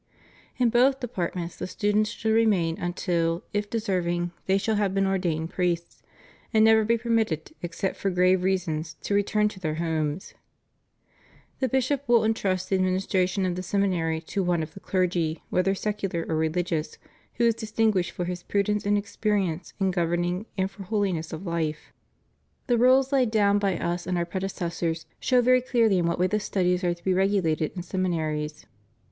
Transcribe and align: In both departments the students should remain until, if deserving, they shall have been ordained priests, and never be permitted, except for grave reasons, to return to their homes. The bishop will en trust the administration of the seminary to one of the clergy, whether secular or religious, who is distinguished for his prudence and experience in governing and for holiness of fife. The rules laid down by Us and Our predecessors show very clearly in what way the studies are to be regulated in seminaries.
In 0.57 0.71
both 0.71 0.99
departments 0.99 1.55
the 1.57 1.67
students 1.67 2.09
should 2.09 2.33
remain 2.33 2.75
until, 2.79 3.43
if 3.53 3.69
deserving, 3.69 4.31
they 4.47 4.57
shall 4.57 4.77
have 4.77 4.95
been 4.95 5.05
ordained 5.05 5.51
priests, 5.51 6.01
and 6.51 6.65
never 6.65 6.83
be 6.83 6.97
permitted, 6.97 7.53
except 7.61 7.97
for 7.97 8.09
grave 8.09 8.41
reasons, 8.41 8.95
to 9.03 9.13
return 9.13 9.47
to 9.49 9.59
their 9.59 9.75
homes. 9.75 10.33
The 11.59 11.69
bishop 11.69 12.01
will 12.09 12.23
en 12.23 12.33
trust 12.33 12.69
the 12.69 12.77
administration 12.77 13.45
of 13.45 13.53
the 13.53 13.61
seminary 13.61 14.21
to 14.21 14.41
one 14.41 14.63
of 14.63 14.73
the 14.73 14.79
clergy, 14.79 15.43
whether 15.51 15.75
secular 15.75 16.25
or 16.27 16.35
religious, 16.35 16.97
who 17.35 17.43
is 17.43 17.53
distinguished 17.53 18.09
for 18.09 18.25
his 18.25 18.41
prudence 18.41 18.87
and 18.87 18.97
experience 18.97 19.75
in 19.79 19.91
governing 19.91 20.47
and 20.57 20.71
for 20.71 20.81
holiness 20.81 21.31
of 21.31 21.43
fife. 21.43 21.93
The 22.65 22.79
rules 22.79 23.11
laid 23.11 23.29
down 23.29 23.59
by 23.59 23.77
Us 23.77 24.07
and 24.07 24.17
Our 24.17 24.25
predecessors 24.25 25.05
show 25.19 25.43
very 25.43 25.61
clearly 25.61 25.99
in 25.99 26.07
what 26.07 26.17
way 26.17 26.25
the 26.25 26.39
studies 26.39 26.83
are 26.83 26.95
to 26.95 27.03
be 27.03 27.13
regulated 27.13 27.73
in 27.75 27.83
seminaries. 27.83 28.65